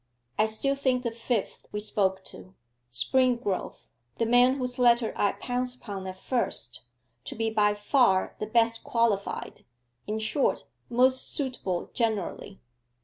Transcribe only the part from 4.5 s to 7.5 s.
whose letter I pounced upon at first, to